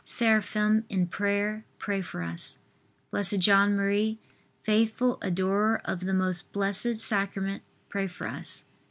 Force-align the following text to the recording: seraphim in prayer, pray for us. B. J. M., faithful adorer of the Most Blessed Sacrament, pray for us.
seraphim 0.03 0.83
in 0.89 1.05
prayer, 1.05 1.63
pray 1.77 2.01
for 2.01 2.23
us. 2.23 2.57
B. 3.13 3.21
J. 3.37 3.51
M., 3.51 4.17
faithful 4.63 5.19
adorer 5.21 5.79
of 5.85 5.99
the 6.05 6.13
Most 6.15 6.51
Blessed 6.51 6.97
Sacrament, 6.97 7.61
pray 7.87 8.07
for 8.07 8.25
us. 8.27 8.65